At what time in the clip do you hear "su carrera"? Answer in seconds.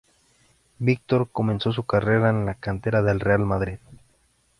1.73-2.31